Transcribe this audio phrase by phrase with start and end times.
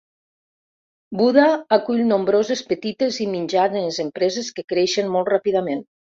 [1.17, 1.43] Buda
[1.75, 5.85] acull nombroses petites i mitjanes empreses que creixen molt ràpidament.